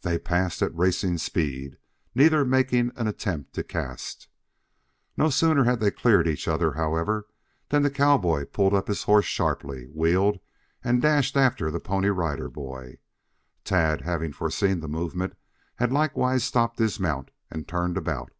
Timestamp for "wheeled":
9.88-10.40